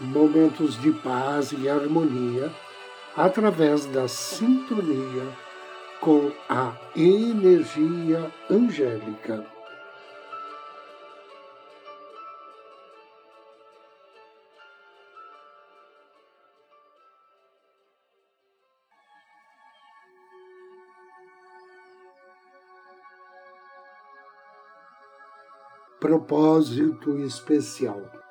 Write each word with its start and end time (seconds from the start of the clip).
momentos 0.00 0.80
de 0.80 0.92
paz 0.92 1.52
e 1.52 1.68
harmonia 1.68 2.50
através 3.16 3.84
da 3.86 4.08
sintonia 4.08 5.26
com 6.00 6.32
a 6.48 6.74
energia 6.96 8.32
angélica. 8.48 9.46
Propósito 26.00 27.18
especial. 27.18 28.29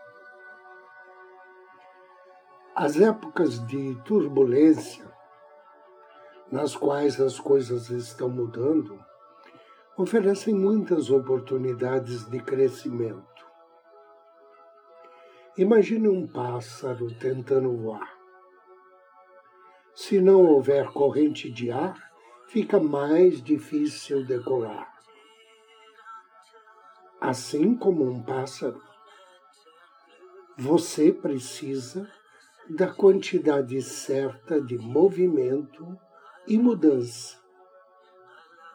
As 2.82 2.98
épocas 2.98 3.60
de 3.68 3.94
turbulência, 4.06 5.06
nas 6.50 6.78
quais 6.78 7.20
as 7.20 7.38
coisas 7.38 7.90
estão 7.90 8.30
mudando, 8.30 8.98
oferecem 9.98 10.56
muitas 10.56 11.10
oportunidades 11.10 12.24
de 12.30 12.40
crescimento. 12.40 13.46
Imagine 15.58 16.08
um 16.08 16.26
pássaro 16.26 17.14
tentando 17.16 17.76
voar. 17.76 18.18
Se 19.94 20.22
não 20.22 20.46
houver 20.46 20.88
corrente 20.94 21.52
de 21.52 21.70
ar, 21.70 21.98
fica 22.48 22.80
mais 22.80 23.44
difícil 23.44 24.26
decolar. 24.26 24.90
Assim 27.20 27.76
como 27.76 28.10
um 28.10 28.24
pássaro, 28.24 28.82
você 30.58 31.12
precisa 31.12 32.10
da 32.70 32.86
quantidade 32.86 33.81
certa 33.81 34.62
de 34.62 34.78
movimento 34.78 35.98
e 36.48 36.56
mudança, 36.56 37.36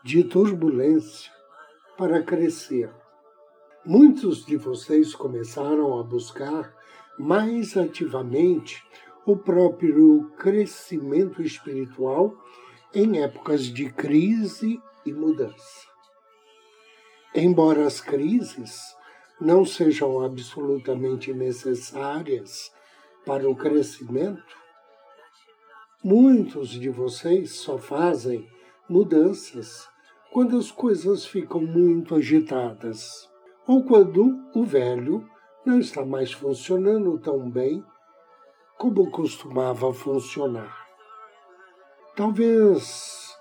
de 0.02 0.24
turbulência 0.24 1.30
para 1.96 2.20
crescer. 2.20 2.90
Muitos 3.86 4.44
de 4.44 4.56
vocês 4.56 5.14
começaram 5.14 5.96
a 6.00 6.02
buscar 6.02 6.74
mais 7.16 7.76
ativamente 7.76 8.84
o 9.24 9.36
próprio 9.36 10.28
crescimento 10.38 11.40
espiritual 11.40 12.36
em 12.92 13.22
épocas 13.22 13.62
de 13.62 13.92
crise 13.92 14.82
e 15.06 15.12
mudança. 15.12 15.86
Embora 17.32 17.86
as 17.86 18.00
crises 18.00 18.80
não 19.40 19.64
sejam 19.64 20.20
absolutamente 20.20 21.32
necessárias 21.32 22.72
para 23.24 23.48
o 23.48 23.56
crescimento, 23.56 24.56
muitos 26.02 26.68
de 26.68 26.90
vocês 26.90 27.52
só 27.52 27.78
fazem 27.78 28.46
mudanças 28.88 29.88
quando 30.30 30.58
as 30.58 30.70
coisas 30.70 31.24
ficam 31.24 31.60
muito 31.60 32.14
agitadas 32.14 33.28
ou 33.66 33.82
quando 33.84 34.38
o 34.54 34.64
velho 34.64 35.26
não 35.64 35.80
está 35.80 36.04
mais 36.04 36.32
funcionando 36.32 37.18
tão 37.18 37.48
bem 37.48 37.82
como 38.76 39.10
costumava 39.10 39.94
funcionar. 39.94 40.84
Talvez 42.14 43.34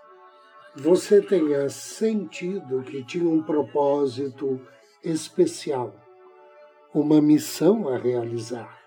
você 0.75 1.21
tenha 1.21 1.69
sentido 1.69 2.81
que 2.83 3.03
tinha 3.03 3.29
um 3.29 3.43
propósito 3.43 4.61
especial, 5.03 5.93
uma 6.93 7.21
missão 7.21 7.89
a 7.89 7.97
realizar 7.97 8.82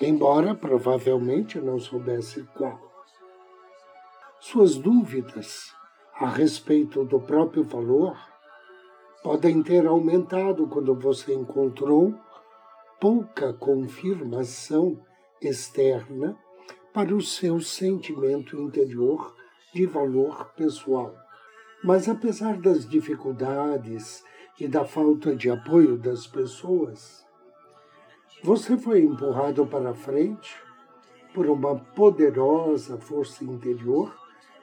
embora 0.00 0.54
provavelmente 0.54 1.60
não 1.60 1.78
soubesse 1.78 2.42
qual. 2.54 2.80
Suas 4.40 4.76
dúvidas 4.76 5.74
a 6.14 6.28
respeito 6.28 7.04
do 7.04 7.20
próprio 7.20 7.62
valor 7.64 8.16
podem 9.22 9.62
ter 9.62 9.86
aumentado 9.86 10.66
quando 10.66 10.94
você 10.94 11.34
encontrou 11.34 12.14
pouca 12.98 13.52
confirmação 13.52 14.98
externa 15.42 16.38
para 16.92 17.14
o 17.14 17.20
seu 17.20 17.60
sentimento 17.60 18.56
interior 18.56 19.34
de 19.74 19.86
valor 19.86 20.52
pessoal. 20.54 21.14
Mas 21.84 22.08
apesar 22.08 22.58
das 22.58 22.88
dificuldades 22.88 24.22
e 24.58 24.66
da 24.66 24.84
falta 24.84 25.34
de 25.34 25.50
apoio 25.50 25.96
das 25.96 26.26
pessoas, 26.26 27.24
você 28.42 28.76
foi 28.78 29.02
empurrado 29.02 29.66
para 29.66 29.94
frente 29.94 30.56
por 31.34 31.46
uma 31.46 31.76
poderosa 31.76 32.98
força 32.98 33.44
interior 33.44 34.14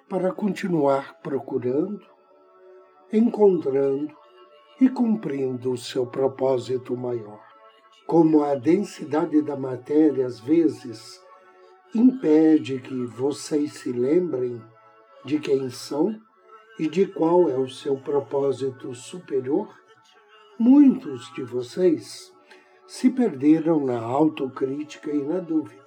para 0.09 0.31
continuar 0.31 1.19
procurando, 1.21 2.05
encontrando 3.13 4.15
e 4.81 4.89
cumprindo 4.89 5.71
o 5.71 5.77
seu 5.77 6.07
propósito 6.07 6.97
maior. 6.97 7.41
Como 8.07 8.43
a 8.43 8.55
densidade 8.55 9.41
da 9.41 9.55
matéria 9.55 10.25
às 10.25 10.39
vezes 10.39 11.21
impede 11.93 12.79
que 12.79 13.05
vocês 13.05 13.73
se 13.73 13.91
lembrem 13.91 14.61
de 15.23 15.39
quem 15.39 15.69
são 15.69 16.19
e 16.79 16.87
de 16.87 17.05
qual 17.05 17.49
é 17.49 17.57
o 17.57 17.69
seu 17.69 17.97
propósito 17.97 18.93
superior, 18.95 19.69
muitos 20.57 21.31
de 21.33 21.43
vocês 21.43 22.31
se 22.87 23.09
perderam 23.09 23.85
na 23.85 23.99
autocrítica 23.99 25.11
e 25.11 25.21
na 25.21 25.39
dúvida. 25.39 25.85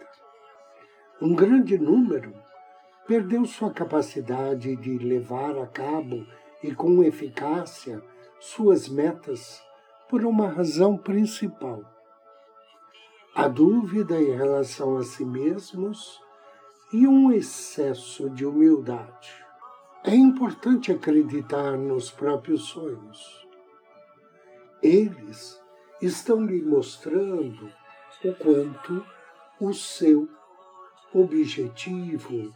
Um 1.20 1.34
grande 1.34 1.78
número 1.78 2.32
perdeu 3.06 3.44
sua 3.46 3.72
capacidade 3.72 4.76
de 4.76 4.98
levar 4.98 5.58
a 5.58 5.66
cabo 5.66 6.26
e 6.62 6.74
com 6.74 7.02
eficácia 7.02 8.02
suas 8.38 8.88
metas 8.88 9.62
por 10.08 10.24
uma 10.24 10.48
razão 10.48 10.96
principal. 10.96 11.82
A 13.34 13.48
dúvida 13.48 14.20
em 14.20 14.36
relação 14.36 14.96
a 14.96 15.02
si 15.02 15.24
mesmos 15.24 16.20
e 16.92 17.06
um 17.06 17.32
excesso 17.32 18.28
de 18.30 18.44
humildade. 18.44 19.32
É 20.02 20.14
importante 20.14 20.90
acreditar 20.90 21.76
nos 21.76 22.10
próprios 22.10 22.62
sonhos. 22.62 23.46
Eles 24.82 25.59
estão 26.00 26.44
lhe 26.44 26.62
mostrando 26.62 27.70
o 28.24 28.34
quanto 28.34 29.04
o 29.60 29.72
seu 29.72 30.28
objetivo 31.12 32.54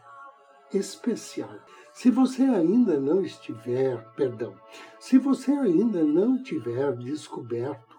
especial. 0.73 1.58
Se 1.93 2.11
você 2.11 2.43
ainda 2.43 2.99
não 2.99 3.23
estiver, 3.23 4.02
perdão, 4.14 4.55
se 4.99 5.19
você 5.19 5.52
ainda 5.52 6.02
não 6.02 6.43
tiver 6.43 6.96
descoberto 6.96 7.96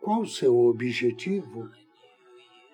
qual 0.00 0.22
o 0.22 0.26
seu 0.26 0.56
objetivo, 0.56 1.70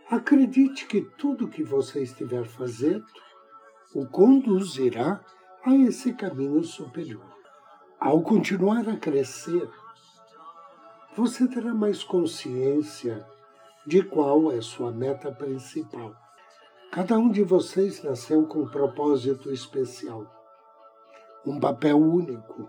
acredite 0.09 0.87
que 0.87 1.03
tudo 1.03 1.49
que 1.49 1.63
você 1.63 2.03
estiver 2.03 2.45
fazendo 2.45 3.05
o 3.95 4.07
conduzirá 4.07 5.25
a 5.65 5.75
esse 5.75 6.13
caminho 6.15 6.63
superior. 6.63 7.35
Ao 7.99 8.23
continuar 8.23 8.89
a 8.89 8.97
crescer, 8.97 9.69
você 11.17 11.47
terá 11.47 11.73
mais 11.73 12.03
consciência 12.03 13.25
de 13.87 14.03
qual 14.03 14.51
é 14.51 14.61
sua 14.61 14.91
meta 14.91 15.31
principal. 15.31 16.13
Cada 16.91 17.17
um 17.17 17.31
de 17.31 17.43
vocês 17.45 18.03
nasceu 18.03 18.47
com 18.47 18.63
um 18.63 18.69
propósito 18.69 19.53
especial, 19.53 20.27
um 21.47 21.61
papel 21.61 21.99
único, 21.99 22.69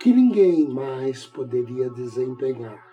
que 0.00 0.12
ninguém 0.12 0.68
mais 0.68 1.24
poderia 1.26 1.88
desempenhar. 1.90 2.84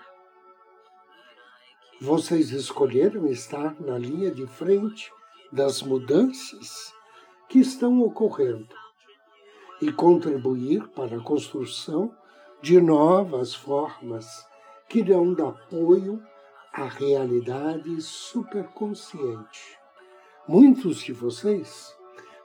Vocês 1.99 2.51
escolheram 2.51 3.25
estar 3.27 3.79
na 3.81 3.97
linha 3.97 4.29
de 4.29 4.45
frente 4.45 5.11
das 5.51 5.81
mudanças 5.81 6.93
que 7.49 7.59
estão 7.59 8.01
ocorrendo 8.01 8.75
e 9.81 9.91
contribuir 9.91 10.87
para 10.89 11.17
a 11.17 11.23
construção 11.23 12.13
de 12.63 12.79
novas 12.79 13.53
formas 13.53 14.47
que 14.87 15.03
dar 15.03 15.47
apoio 15.49 16.23
à 16.71 16.85
realidade 16.85 18.01
superconsciente, 18.01 19.77
Muitos 20.47 20.99
de 20.99 21.11
vocês 21.11 21.93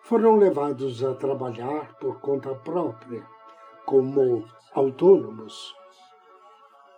foram 0.03 0.35
levados 0.35 1.05
a 1.05 1.15
trabalhar 1.15 1.95
por 2.01 2.19
conta 2.19 2.53
própria, 2.53 3.25
como 3.87 4.45
autônomos, 4.75 5.73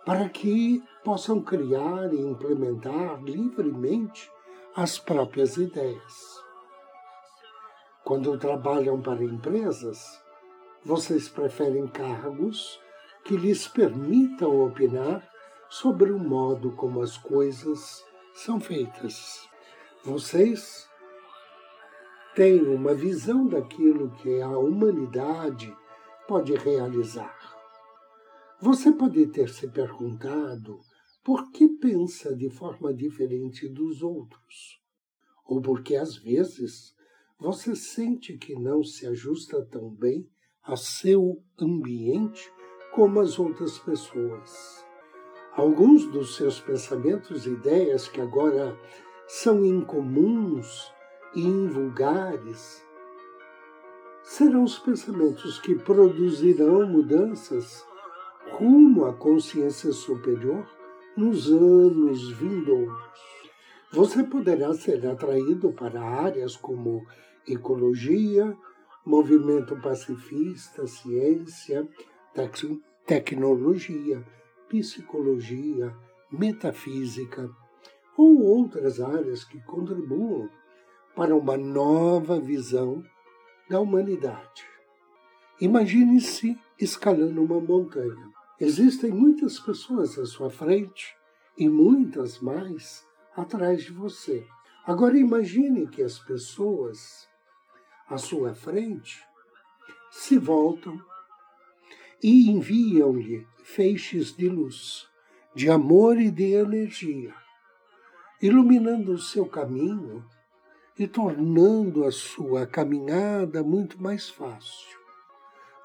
para 0.03 0.27
que 0.27 0.83
possam 1.03 1.41
criar 1.41 2.11
e 2.11 2.19
implementar 2.19 3.21
livremente 3.21 4.31
as 4.75 4.97
próprias 4.97 5.57
ideias. 5.57 6.43
Quando 8.03 8.35
trabalham 8.39 8.99
para 8.99 9.23
empresas, 9.23 10.19
vocês 10.83 11.29
preferem 11.29 11.85
cargos 11.85 12.80
que 13.23 13.37
lhes 13.37 13.67
permitam 13.67 14.61
opinar 14.61 15.27
sobre 15.69 16.11
o 16.11 16.19
modo 16.19 16.71
como 16.73 17.01
as 17.01 17.17
coisas 17.17 18.03
são 18.33 18.59
feitas. 18.59 19.47
Vocês 20.03 20.89
têm 22.35 22.61
uma 22.63 22.93
visão 22.93 23.47
daquilo 23.47 24.11
que 24.15 24.41
a 24.41 24.57
humanidade 24.57 25.75
pode 26.27 26.53
realizar. 26.55 27.37
Você 28.59 28.91
pode 28.91 29.27
ter 29.27 29.49
se 29.49 29.67
perguntado 29.69 30.79
por 31.23 31.51
que 31.51 31.67
pensa 31.67 32.35
de 32.35 32.49
forma 32.49 32.93
diferente 32.93 33.67
dos 33.67 34.01
outros, 34.01 34.81
ou 35.45 35.61
porque 35.61 35.95
às 35.95 36.15
vezes 36.17 36.95
você 37.39 37.75
sente 37.75 38.37
que 38.37 38.55
não 38.55 38.83
se 38.83 39.05
ajusta 39.05 39.63
tão 39.65 39.89
bem 39.89 40.29
a 40.63 40.75
seu 40.75 41.43
ambiente 41.59 42.51
como 42.91 43.19
as 43.19 43.39
outras 43.39 43.77
pessoas. 43.79 44.85
Alguns 45.53 46.05
dos 46.07 46.35
seus 46.35 46.59
pensamentos 46.59 47.45
e 47.45 47.51
ideias 47.51 48.07
que 48.07 48.21
agora 48.21 48.77
são 49.27 49.65
incomuns 49.65 50.91
e 51.35 51.41
invulgares 51.41 52.85
serão 54.23 54.63
os 54.63 54.77
pensamentos 54.79 55.59
que 55.59 55.75
produzirão 55.75 56.87
mudanças 56.87 57.85
rumo 58.51 59.05
à 59.05 59.13
consciência 59.13 59.91
superior 59.91 60.65
nos 61.15 61.51
anos 61.51 62.31
vindouros. 62.31 63.11
Você 63.91 64.23
poderá 64.23 64.73
ser 64.73 65.05
atraído 65.05 65.73
para 65.73 66.01
áreas 66.01 66.55
como 66.55 67.05
ecologia, 67.47 68.55
movimento 69.05 69.75
pacifista, 69.81 70.87
ciência, 70.87 71.87
tecnologia, 73.05 74.25
psicologia, 74.69 75.95
metafísica 76.31 77.49
ou 78.17 78.41
outras 78.41 79.01
áreas 79.01 79.43
que 79.43 79.59
contribuam 79.61 80.49
para 81.15 81.35
uma 81.35 81.57
nova 81.57 82.39
visão 82.39 83.03
da 83.69 83.79
humanidade. 83.79 84.65
Imagine-se 85.59 86.57
escalando 86.79 87.43
uma 87.43 87.59
montanha. 87.59 88.31
Existem 88.59 89.11
muitas 89.11 89.59
pessoas 89.59 90.17
à 90.17 90.25
sua 90.25 90.49
frente 90.49 91.15
e 91.57 91.67
muitas 91.67 92.39
mais 92.39 93.05
atrás 93.35 93.83
de 93.83 93.91
você. 93.91 94.45
Agora 94.85 95.17
imagine 95.17 95.87
que 95.87 96.01
as 96.01 96.17
pessoas 96.19 97.27
à 98.07 98.17
sua 98.17 98.53
frente 98.53 99.23
se 100.09 100.37
voltam 100.37 100.99
e 102.23 102.49
enviam-lhe 102.49 103.47
feixes 103.63 104.35
de 104.35 104.47
luz, 104.47 105.07
de 105.55 105.69
amor 105.69 106.19
e 106.19 106.29
de 106.29 106.53
energia, 106.53 107.33
iluminando 108.41 109.13
o 109.13 109.17
seu 109.17 109.45
caminho 109.45 110.23
e 110.97 111.07
tornando 111.07 112.05
a 112.05 112.11
sua 112.11 112.67
caminhada 112.67 113.63
muito 113.63 114.01
mais 114.01 114.29
fácil. 114.29 114.99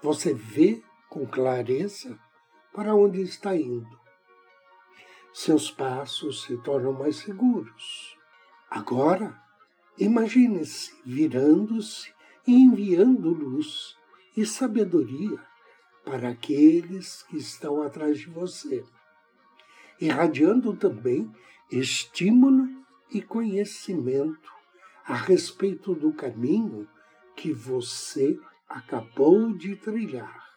Você 0.01 0.33
vê 0.33 0.83
com 1.09 1.25
clareza 1.25 2.19
para 2.73 2.93
onde 2.93 3.21
está 3.21 3.55
indo. 3.55 3.99
Seus 5.33 5.71
passos 5.71 6.43
se 6.43 6.57
tornam 6.57 6.93
mais 6.93 7.17
seguros. 7.17 8.15
Agora, 8.69 9.39
imagine-se 9.97 10.93
virando-se 11.05 12.13
e 12.45 12.53
enviando 12.53 13.29
luz 13.29 13.95
e 14.35 14.45
sabedoria 14.45 15.46
para 16.07 16.29
aqueles 16.29 17.23
que 17.23 17.35
estão 17.35 17.81
atrás 17.81 18.19
de 18.19 18.29
você, 18.29 18.81
irradiando 19.99 20.73
também 20.73 21.29
estímulo 21.69 22.65
e 23.11 23.21
conhecimento 23.21 24.49
a 25.05 25.15
respeito 25.15 25.93
do 25.93 26.13
caminho 26.13 26.87
que 27.35 27.51
você 27.51 28.39
acabou 28.69 29.53
de 29.53 29.75
trilhar. 29.75 30.47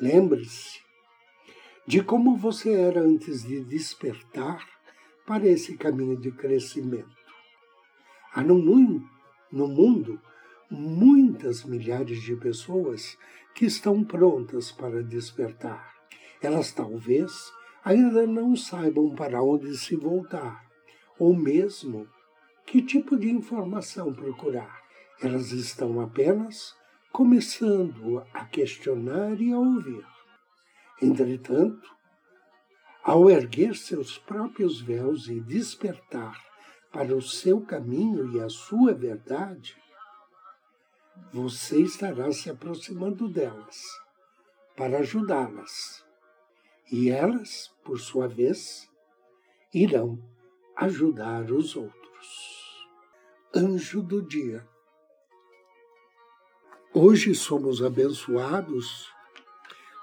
Lembre-se 0.00 0.80
de 1.84 2.00
como 2.00 2.36
você 2.36 2.72
era 2.72 3.00
antes 3.00 3.42
de 3.42 3.64
despertar 3.64 4.64
para 5.26 5.48
esse 5.48 5.76
caminho 5.76 6.16
de 6.16 6.30
crescimento. 6.30 7.16
Há 8.32 8.40
no 8.40 8.56
mundo, 8.56 9.04
no 9.50 9.66
mundo 9.66 10.20
muitas 10.70 11.64
milhares 11.64 12.22
de 12.22 12.36
pessoas 12.36 13.18
que 13.56 13.64
estão 13.64 14.04
prontas 14.04 14.70
para 14.70 15.02
despertar. 15.02 15.94
Elas 16.42 16.72
talvez 16.72 17.32
ainda 17.82 18.26
não 18.26 18.54
saibam 18.54 19.14
para 19.14 19.42
onde 19.42 19.74
se 19.78 19.96
voltar, 19.96 20.62
ou 21.18 21.34
mesmo 21.34 22.06
que 22.66 22.82
tipo 22.82 23.16
de 23.16 23.30
informação 23.30 24.12
procurar. 24.12 24.82
Elas 25.22 25.52
estão 25.52 26.00
apenas 26.02 26.76
começando 27.10 28.22
a 28.34 28.44
questionar 28.44 29.40
e 29.40 29.50
a 29.50 29.58
ouvir. 29.58 30.04
Entretanto, 31.00 31.88
ao 33.02 33.30
erguer 33.30 33.74
seus 33.74 34.18
próprios 34.18 34.82
véus 34.82 35.28
e 35.28 35.40
despertar 35.40 36.44
para 36.92 37.16
o 37.16 37.22
seu 37.22 37.62
caminho 37.62 38.36
e 38.36 38.40
a 38.40 38.50
sua 38.50 38.92
verdade, 38.92 39.74
você 41.32 41.80
estará 41.80 42.30
se 42.32 42.50
aproximando 42.50 43.28
delas 43.28 43.82
para 44.76 44.98
ajudá-las. 44.98 46.04
E 46.90 47.10
elas, 47.10 47.72
por 47.84 47.98
sua 47.98 48.28
vez, 48.28 48.88
irão 49.74 50.18
ajudar 50.76 51.50
os 51.50 51.74
outros. 51.74 52.86
Anjo 53.54 54.02
do 54.02 54.22
dia. 54.22 54.66
Hoje 56.94 57.34
somos 57.34 57.82
abençoados 57.82 59.10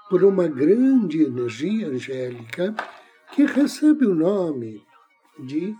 por 0.08 0.22
uma 0.22 0.46
grande 0.46 1.22
energia 1.22 1.88
angélica 1.88 2.74
que 3.32 3.44
recebe 3.44 4.06
o 4.06 4.14
nome 4.14 4.84
de 5.38 5.74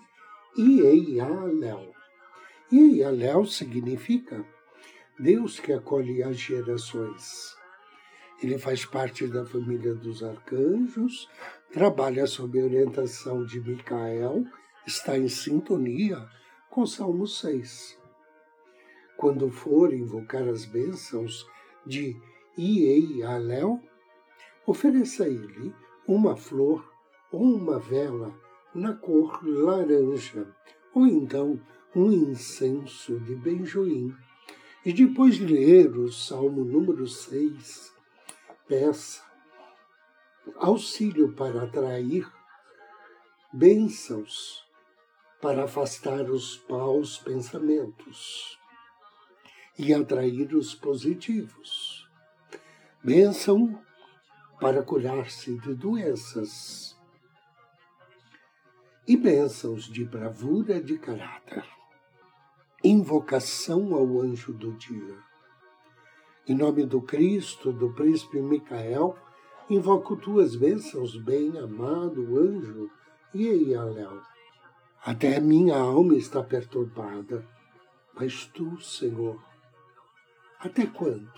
Ieialel. 0.56 1.92
Ieialel 2.72 3.44
significa 3.44 4.44
Deus 5.18 5.60
que 5.60 5.72
acolhe 5.72 6.24
as 6.24 6.36
gerações. 6.36 7.56
Ele 8.42 8.58
faz 8.58 8.84
parte 8.84 9.28
da 9.28 9.46
família 9.46 9.94
dos 9.94 10.24
arcanjos, 10.24 11.28
trabalha 11.72 12.26
sob 12.26 12.60
a 12.60 12.64
orientação 12.64 13.44
de 13.46 13.60
Micael, 13.60 14.44
está 14.84 15.16
em 15.16 15.28
sintonia 15.28 16.18
com 16.68 16.84
Salmo 16.84 17.28
6. 17.28 17.96
Quando 19.16 19.48
for 19.52 19.94
invocar 19.94 20.48
as 20.48 20.64
bênçãos 20.64 21.46
de 21.86 22.20
Iei 22.58 23.22
Alel, 23.22 23.80
ofereça 24.66 25.24
a 25.24 25.28
ele 25.28 25.72
uma 26.08 26.36
flor 26.36 26.92
ou 27.30 27.40
uma 27.40 27.78
vela 27.78 28.34
na 28.74 28.94
cor 28.94 29.38
laranja, 29.46 30.52
ou 30.92 31.06
então 31.06 31.60
um 31.94 32.10
incenso 32.10 33.20
de 33.20 33.36
benjoim 33.36 34.12
e 34.84 34.92
depois 34.92 35.36
de 35.36 35.46
ler 35.46 35.96
o 35.96 36.12
Salmo 36.12 36.64
número 36.64 37.06
6, 37.06 37.92
peça 38.68 39.22
auxílio 40.56 41.32
para 41.32 41.62
atrair 41.62 42.30
bênçãos, 43.52 44.62
para 45.40 45.64
afastar 45.64 46.30
os 46.30 46.62
maus 46.68 47.18
pensamentos 47.18 48.58
e 49.78 49.94
atrair 49.94 50.54
os 50.54 50.74
positivos. 50.74 52.06
Bênção 53.02 53.82
para 54.60 54.82
curar-se 54.82 55.58
de 55.58 55.74
doenças 55.74 56.96
e 59.06 59.16
bênçãos 59.16 59.84
de 59.84 60.04
bravura 60.04 60.80
de 60.80 60.98
caráter. 60.98 61.64
Invocação 62.86 63.94
ao 63.94 64.20
anjo 64.20 64.52
do 64.52 64.72
dia. 64.72 65.16
Em 66.46 66.54
nome 66.54 66.84
do 66.84 67.00
Cristo, 67.00 67.72
do 67.72 67.94
príncipe 67.94 68.42
Micael, 68.42 69.16
invoco 69.70 70.14
tuas 70.14 70.54
bênçãos, 70.54 71.16
bem-amado 71.16 72.38
anjo 72.38 72.90
Ieialéu. 73.34 74.20
Até 75.02 75.40
minha 75.40 75.78
alma 75.78 76.14
está 76.14 76.42
perturbada. 76.42 77.48
Mas 78.12 78.44
tu, 78.48 78.78
Senhor, 78.78 79.42
até 80.60 80.84
quando? 80.86 81.32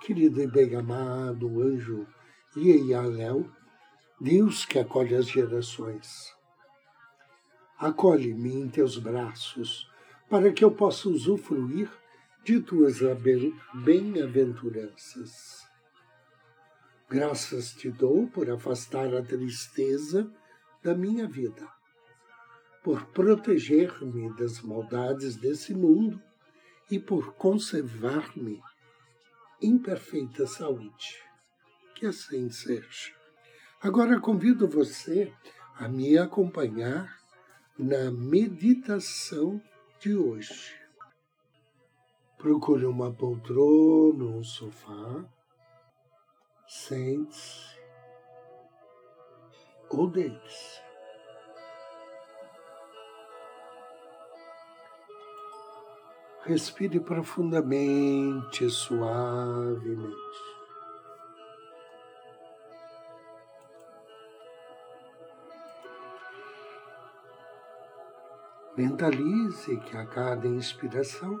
Querido 0.00 0.42
e 0.42 0.48
bem 0.48 0.74
amado 0.74 1.62
anjo 1.62 2.08
Ieialéu, 2.56 3.48
Deus 4.20 4.64
que 4.64 4.80
acolhe 4.80 5.14
as 5.14 5.28
gerações, 5.28 6.34
acolhe-me 7.78 8.52
em 8.52 8.68
teus 8.68 8.98
braços 8.98 9.88
para 10.28 10.52
que 10.52 10.64
eu 10.64 10.70
possa 10.70 11.08
usufruir 11.08 11.90
de 12.44 12.60
tuas 12.60 13.00
bem-aventuranças. 13.84 15.66
Graças 17.08 17.72
te 17.72 17.90
dou 17.90 18.26
por 18.28 18.50
afastar 18.50 19.14
a 19.14 19.22
tristeza 19.22 20.30
da 20.82 20.94
minha 20.94 21.26
vida, 21.26 21.66
por 22.82 23.06
proteger-me 23.06 24.34
das 24.36 24.60
maldades 24.60 25.36
desse 25.36 25.74
mundo 25.74 26.22
e 26.90 26.98
por 26.98 27.34
conservar-me 27.34 28.60
em 29.60 29.78
perfeita 29.78 30.46
saúde. 30.46 31.16
Que 31.94 32.06
assim 32.06 32.50
seja. 32.50 33.12
Agora 33.80 34.20
convido 34.20 34.68
você 34.68 35.32
a 35.76 35.88
me 35.88 36.18
acompanhar 36.18 37.16
na 37.78 38.10
meditação 38.10 39.62
de 40.00 40.16
hoje. 40.16 40.76
Procure 42.36 42.86
uma 42.86 43.12
poltrona, 43.12 44.24
um 44.24 44.44
sofá 44.44 45.24
Sente-se 46.68 47.78
ou 49.88 50.06
deite-se. 50.06 50.82
Respire 56.44 57.00
profundamente, 57.00 58.68
suavemente. 58.68 60.47
Mentalize 68.78 69.76
que 69.78 69.96
a 69.96 70.06
cada 70.06 70.46
inspiração 70.46 71.36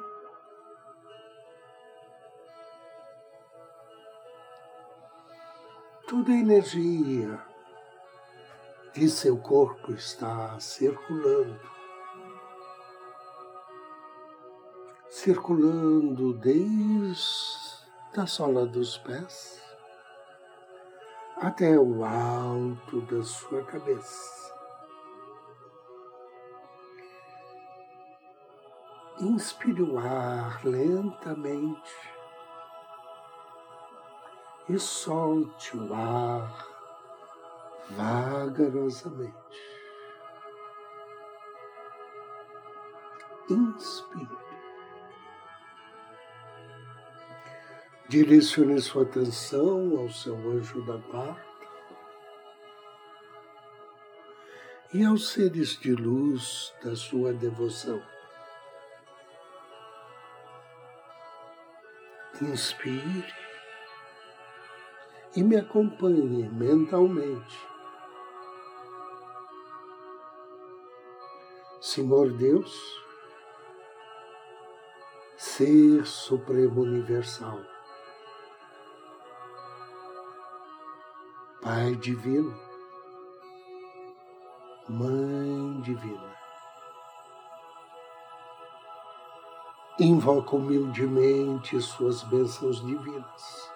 toda 6.08 6.32
a 6.32 6.34
energia 6.34 7.40
de 8.92 9.08
seu 9.08 9.38
corpo 9.38 9.92
está 9.92 10.58
circulando. 10.58 11.60
Circulando 15.08 16.32
desde 16.32 17.86
a 18.16 18.26
sola 18.26 18.66
dos 18.66 18.98
pés 18.98 19.62
até 21.36 21.78
o 21.78 22.04
alto 22.04 23.00
da 23.02 23.22
sua 23.22 23.62
cabeça. 23.62 24.47
Inspire 29.20 29.82
o 29.82 29.98
ar 29.98 30.64
lentamente 30.64 31.92
e 34.68 34.78
solte 34.78 35.76
o 35.76 35.92
ar 35.92 36.68
vagarosamente. 37.90 39.34
Inspire. 43.50 44.38
Direcione 48.08 48.80
sua 48.80 49.02
atenção 49.02 49.98
ao 49.98 50.08
seu 50.10 50.36
anjo 50.36 50.80
da 50.86 50.96
guarda 50.96 51.48
e 54.94 55.04
aos 55.04 55.30
seres 55.30 55.76
de 55.78 55.92
luz 55.92 56.72
da 56.84 56.94
sua 56.94 57.32
devoção. 57.32 58.00
Inspire 62.40 63.34
e 65.34 65.42
me 65.42 65.56
acompanhe 65.56 66.48
mentalmente. 66.48 67.66
Senhor 71.80 72.32
Deus, 72.32 72.72
Ser 75.36 76.04
Supremo 76.06 76.82
Universal, 76.82 77.60
Pai 81.60 81.96
Divino, 81.96 82.56
Mãe 84.88 85.80
Divina, 85.82 86.37
invoco 89.98 90.56
humildemente 90.56 91.80
Suas 91.80 92.22
bênçãos 92.24 92.84
divinas 92.84 93.68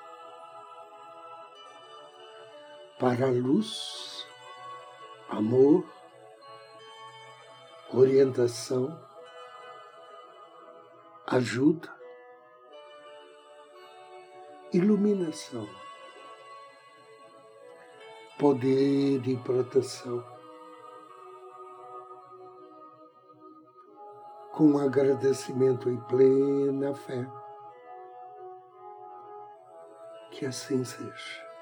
para 3.02 3.26
a 3.26 3.30
luz, 3.32 4.24
amor, 5.28 5.84
orientação, 7.92 8.96
ajuda, 11.26 11.92
iluminação, 14.72 15.68
poder 18.38 19.26
e 19.26 19.36
proteção. 19.38 20.31
Com 24.52 24.78
agradecimento 24.78 25.90
e 25.90 25.96
plena 26.02 26.94
fé, 26.94 27.26
que 30.30 30.44
assim 30.44 30.84
seja. 30.84 31.52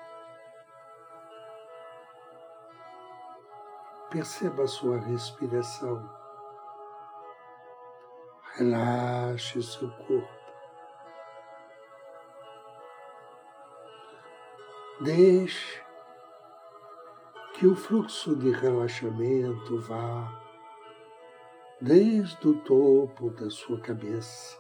Perceba 4.11 4.65
a 4.65 4.67
sua 4.67 4.99
respiração. 4.99 6.11
Relaxe 8.57 9.63
seu 9.63 9.89
corpo. 9.89 10.41
Deixe 15.01 15.81
que 17.55 17.67
o 17.67 17.77
fluxo 17.77 18.35
de 18.35 18.51
relaxamento 18.51 19.81
vá 19.81 20.40
desde 21.81 22.47
o 22.47 22.55
topo 22.61 23.31
da 23.31 23.49
sua 23.49 23.81
cabeça, 23.81 24.59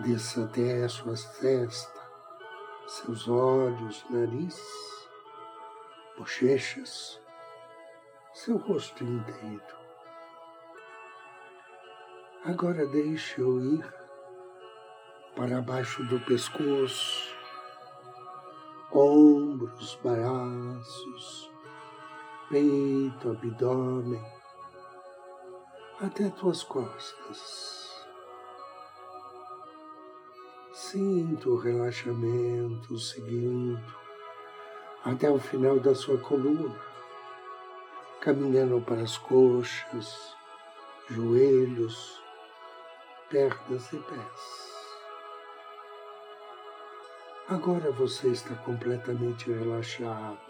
desça 0.00 0.44
até 0.44 0.82
a 0.82 0.88
sua 0.88 1.14
testa, 1.40 2.00
seus 2.88 3.28
olhos, 3.28 4.04
nariz, 4.10 4.60
bochechas, 6.18 7.20
seu 8.34 8.56
rosto 8.56 9.04
inteiro. 9.04 9.80
Agora 12.44 12.84
deixe-o 12.86 13.60
ir 13.76 13.94
para 15.36 15.62
baixo 15.62 16.02
do 16.04 16.18
pescoço, 16.20 17.32
ombros, 18.90 19.94
braços, 20.02 21.48
peito, 22.48 23.30
abdômen, 23.30 24.39
até 26.00 26.30
tuas 26.30 26.62
costas. 26.62 28.06
Sinta 30.72 31.50
o 31.50 31.56
relaxamento 31.56 32.98
seguindo 32.98 33.78
até 35.04 35.30
o 35.30 35.38
final 35.38 35.78
da 35.78 35.94
sua 35.94 36.16
coluna 36.18 36.90
caminhando 38.20 38.80
para 38.82 39.02
as 39.02 39.16
coxas, 39.16 40.36
joelhos, 41.08 42.22
pernas 43.30 43.92
e 43.92 43.98
pés. 43.98 44.70
Agora 47.48 47.90
você 47.92 48.28
está 48.28 48.54
completamente 48.56 49.50
relaxado. 49.50 50.49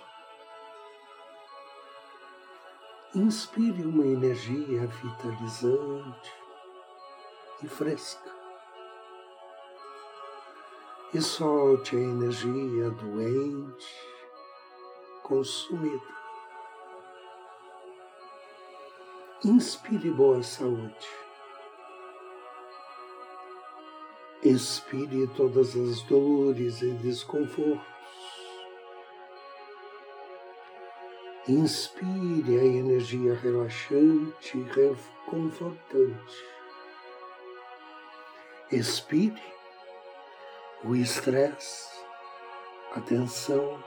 Inspire 3.13 3.85
uma 3.85 4.07
energia 4.07 4.87
vitalizante 4.87 6.33
e 7.61 7.67
fresca. 7.67 8.31
E 11.13 11.21
solte 11.21 11.97
a 11.97 11.99
energia 11.99 12.89
doente, 12.91 13.97
consumida. 15.25 16.07
Inspire 19.45 20.09
boa 20.13 20.41
saúde. 20.45 21.09
Expire 24.41 25.27
todas 25.37 25.75
as 25.75 26.01
dores 26.03 26.81
e 26.81 26.93
desconfortos. 26.93 28.00
Inspire 31.49 32.59
a 32.59 32.65
energia 32.65 33.35
relaxante 33.35 34.59
e 34.59 34.63
reconfortante. 34.63 36.45
Expire 38.71 39.43
o 40.85 40.95
estresse, 40.95 41.89
a 42.95 43.01
tensão, 43.01 43.83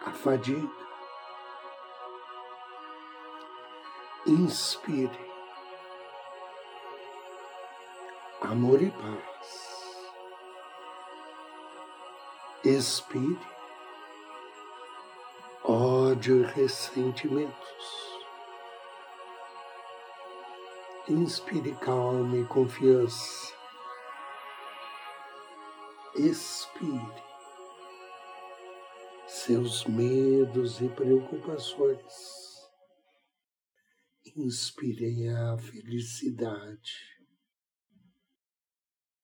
a 0.00 0.10
fadiga. 0.12 0.82
Inspire 4.26 5.32
amor 8.40 8.80
e 8.82 8.90
paz. 8.90 10.10
Expire 12.64 13.38
ódio 16.12 16.42
e 16.42 16.46
ressentimentos. 16.52 18.12
Inspire 21.08 21.74
calma 21.76 22.36
e 22.36 22.44
confiança. 22.44 23.54
Expire 26.14 27.22
seus 29.26 29.86
medos 29.86 30.82
e 30.82 30.88
preocupações. 30.88 32.12
Inspire 34.36 35.28
a 35.28 35.56
felicidade 35.58 36.92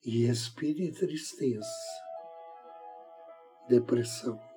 e 0.03 0.25
expire 0.25 0.91
tristeza, 0.91 1.67
depressão. 3.69 4.48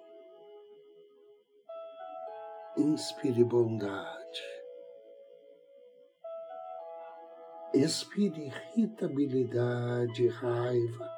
Inspire 2.82 3.44
bondade. 3.44 4.42
Expire 7.76 8.48
irritabilidade, 8.48 10.28
raiva. 10.30 11.12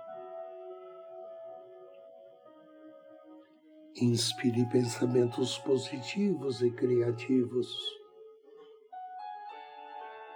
Inspire 3.96 4.66
pensamentos 4.66 5.58
positivos 5.60 6.62
e 6.62 6.70
criativos. 6.70 7.74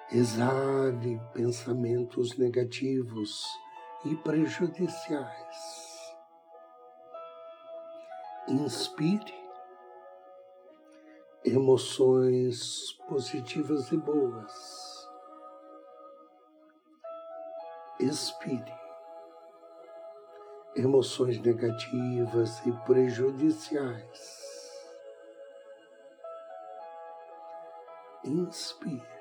Exale 0.09 1.19
pensamentos 1.33 2.37
negativos 2.37 3.45
e 4.05 4.15
prejudiciais. 4.15 6.15
Inspire 8.47 9.46
emoções 11.47 12.91
positivas 13.07 13.91
e 13.91 13.97
boas. 13.97 15.07
Expire 17.99 18.75
emoções 20.75 21.39
negativas 21.39 22.65
e 22.65 22.71
prejudiciais. 22.85 24.47
Inspire 28.23 29.17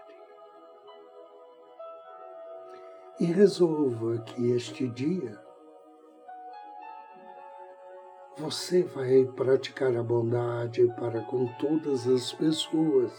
e 3.20 3.26
resolva 3.26 4.18
que 4.18 4.50
este 4.50 4.88
dia 4.88 5.45
você 8.38 8.82
vai 8.82 9.24
praticar 9.34 9.96
a 9.96 10.02
bondade 10.02 10.86
para 10.98 11.22
com 11.22 11.46
todas 11.54 12.06
as 12.06 12.34
pessoas 12.34 13.10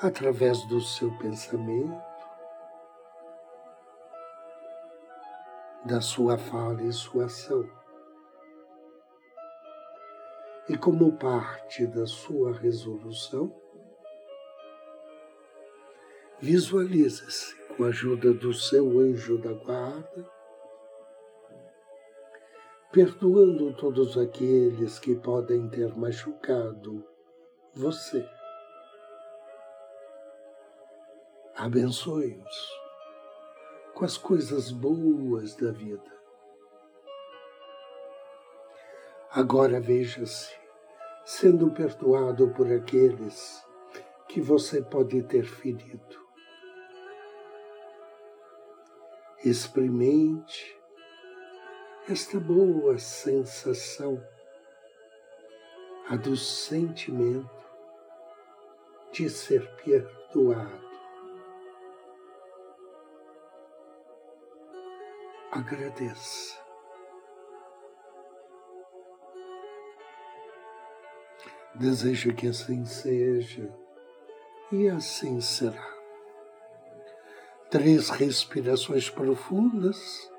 através 0.00 0.64
do 0.68 0.80
seu 0.80 1.10
pensamento, 1.18 2.00
da 5.84 6.00
sua 6.00 6.38
fala 6.38 6.80
e 6.82 6.92
sua 6.92 7.24
ação. 7.24 7.68
E 10.68 10.78
como 10.78 11.18
parte 11.18 11.84
da 11.88 12.06
sua 12.06 12.52
resolução, 12.56 13.52
visualize-se 16.40 17.56
com 17.76 17.82
a 17.82 17.88
ajuda 17.88 18.32
do 18.32 18.54
seu 18.54 19.00
anjo 19.00 19.38
da 19.38 19.52
guarda, 19.52 20.31
perdoando 22.92 23.72
todos 23.72 24.18
aqueles 24.18 24.98
que 24.98 25.14
podem 25.14 25.66
ter 25.70 25.96
machucado 25.96 27.02
você. 27.74 28.28
Abençoe-os 31.56 32.82
com 33.94 34.04
as 34.04 34.18
coisas 34.18 34.70
boas 34.70 35.56
da 35.56 35.72
vida. 35.72 36.12
Agora 39.30 39.80
veja-se 39.80 40.54
sendo 41.24 41.70
perdoado 41.70 42.50
por 42.50 42.70
aqueles 42.70 43.64
que 44.28 44.38
você 44.38 44.82
pode 44.82 45.22
ter 45.22 45.44
ferido. 45.44 46.20
Experimente 49.42 50.81
esta 52.08 52.40
boa 52.40 52.98
sensação, 52.98 54.22
a 56.08 56.16
do 56.16 56.36
sentimento 56.36 57.48
de 59.12 59.30
ser 59.30 59.68
perdoado. 59.76 60.82
Agradeça. 65.52 66.60
Deseja 71.74 72.32
que 72.32 72.48
assim 72.48 72.84
seja 72.84 73.72
e 74.70 74.88
assim 74.88 75.40
será 75.40 75.92
três 77.70 78.10
respirações 78.10 79.08
profundas 79.08 80.31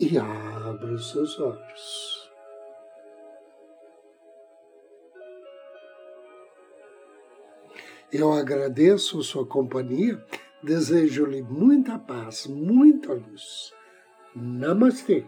e 0.00 0.18
abra 0.18 0.92
os 0.92 1.10
seus 1.10 1.38
olhos. 1.38 2.24
Eu 8.12 8.32
agradeço 8.32 9.22
sua 9.22 9.44
companhia, 9.44 10.24
desejo-lhe 10.62 11.42
muita 11.42 11.98
paz, 11.98 12.46
muita 12.46 13.12
luz. 13.12 13.72
Namastê. 14.34 15.24